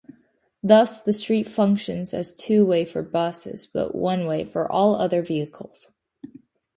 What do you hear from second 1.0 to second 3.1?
street functions as two-way for